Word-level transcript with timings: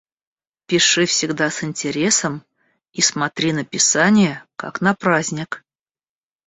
Пиши 0.65 1.05
всегда 1.05 1.51
с 1.51 1.63
интересом 1.63 2.43
и 2.91 3.01
смотри 3.03 3.53
на 3.53 3.63
писание 3.63 4.43
как 4.55 4.81
на 4.81 4.95
праздник. 4.95 5.63